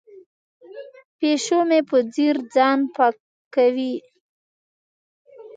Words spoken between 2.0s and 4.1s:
ځیر ځان پاکوي.